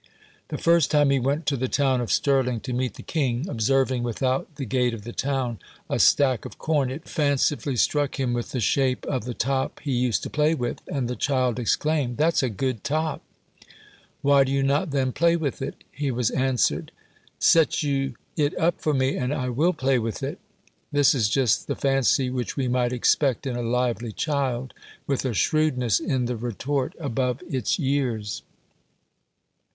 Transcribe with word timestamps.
The 0.47 0.57
first 0.57 0.89
time 0.89 1.11
he 1.11 1.19
went 1.19 1.45
to 1.45 1.55
the 1.55 1.67
town 1.67 2.01
of 2.01 2.11
Stirling, 2.11 2.59
to 2.61 2.73
meet 2.73 2.95
the 2.95 3.03
king, 3.03 3.47
observing 3.47 4.01
without 4.01 4.55
the 4.55 4.65
gate 4.65 4.95
of 4.95 5.03
the 5.03 5.13
town 5.13 5.59
a 5.91 5.99
stack 5.99 6.43
of 6.43 6.57
corn, 6.57 6.89
it 6.89 7.07
fancifully 7.07 7.75
struck 7.75 8.19
him 8.19 8.33
with 8.33 8.49
the 8.49 8.59
shape 8.61 9.05
of 9.05 9.25
the 9.25 9.35
top 9.35 9.79
he 9.81 9.91
used 9.91 10.23
to 10.23 10.29
play 10.31 10.55
with, 10.55 10.79
and 10.87 11.07
the 11.07 11.15
child 11.15 11.59
exclaimed, 11.59 12.17
"That's 12.17 12.41
a 12.41 12.49
good 12.49 12.83
top." 12.83 13.21
"Why 14.23 14.43
do 14.43 14.51
you 14.51 14.63
not 14.63 14.89
then 14.89 15.11
play 15.11 15.35
with 15.35 15.61
it?" 15.61 15.83
he 15.91 16.09
was 16.09 16.31
answered. 16.31 16.91
"Set 17.37 17.83
you 17.83 18.15
it 18.35 18.57
up 18.57 18.81
for 18.81 18.95
me, 18.95 19.15
and 19.17 19.31
I 19.31 19.49
will 19.49 19.71
play 19.73 19.99
with 19.99 20.23
it." 20.23 20.39
This 20.91 21.13
is 21.13 21.29
just 21.29 21.67
the 21.67 21.75
fancy 21.75 22.31
which 22.31 22.57
we 22.57 22.67
might 22.67 22.91
expect 22.91 23.45
in 23.45 23.55
a 23.55 23.61
lively 23.61 24.13
child, 24.13 24.73
with 25.05 25.25
a 25.25 25.35
shrewdness 25.35 25.99
in 25.99 26.25
the 26.25 26.37
retort 26.37 26.93
above 26.99 27.43
its 27.47 27.77
years. 27.77 28.41